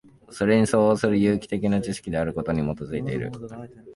[0.31, 3.31] それに相応する有機的な知識であることに基いている。